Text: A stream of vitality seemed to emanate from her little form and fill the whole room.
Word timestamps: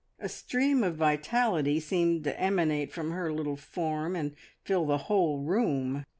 A 0.17 0.27
stream 0.27 0.83
of 0.83 0.95
vitality 0.95 1.79
seemed 1.79 2.23
to 2.23 2.41
emanate 2.41 2.91
from 2.91 3.11
her 3.11 3.31
little 3.31 3.55
form 3.55 4.15
and 4.15 4.33
fill 4.63 4.87
the 4.87 4.97
whole 4.97 5.37
room. 5.43 6.07